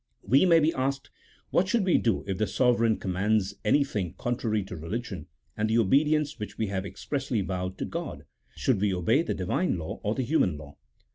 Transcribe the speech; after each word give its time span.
We 0.23 0.47
may 0.47 0.59
be 0.59 0.73
asked, 0.73 1.11
what 1.51 1.67
should 1.67 1.85
we 1.85 1.99
do 1.99 2.23
if 2.25 2.39
the 2.39 2.47
sovereign 2.47 2.97
commands 2.97 3.53
anything 3.63 4.15
contrary 4.17 4.63
to 4.63 4.75
religion, 4.75 5.27
and 5.55 5.69
the 5.69 5.77
obedience 5.77 6.39
which 6.39 6.57
we 6.57 6.65
have 6.69 6.87
expressly 6.87 7.41
vowed 7.41 7.77
to 7.77 7.85
God? 7.85 8.25
should 8.55 8.81
we 8.81 8.95
obey 8.95 9.21
the 9.21 9.35
Divine 9.35 9.77
law 9.77 9.99
or 10.01 10.15
the 10.15 10.23
human 10.23 10.57
law? 10.57 10.75